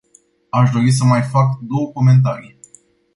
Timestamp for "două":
1.61-1.91